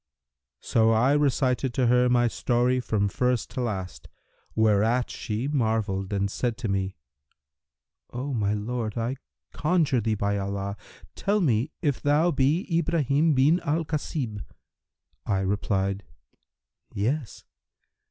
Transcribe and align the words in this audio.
So 0.61 0.89
I 0.89 1.13
recited 1.13 1.75
to 1.75 1.85
her 1.85 2.09
my 2.09 2.27
story 2.27 2.79
from 2.79 3.07
first 3.07 3.51
to 3.51 3.61
last, 3.61 4.07
whereat 4.55 5.11
she 5.11 5.47
marvelled 5.47 6.11
and 6.11 6.31
said 6.31 6.57
to 6.57 6.67
me, 6.67 6.95
'O 8.11 8.33
my 8.33 8.55
lord, 8.55 8.97
I 8.97 9.17
conjure 9.53 10.01
thee 10.01 10.15
by 10.15 10.39
Allah, 10.39 10.75
tell 11.13 11.39
me 11.39 11.69
if 11.83 12.01
thou 12.01 12.31
be 12.31 12.65
Ibrahim 12.75 13.35
bin 13.35 13.59
al 13.59 13.85
Khasib?' 13.85 14.43
I 15.27 15.41
replied, 15.41 16.03
'Yes!' 16.95 17.45